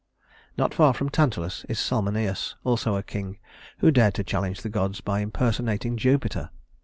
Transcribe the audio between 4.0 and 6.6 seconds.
to challenge the gods by impersonating Jupiter.